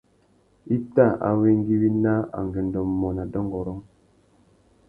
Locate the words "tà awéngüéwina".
0.95-2.13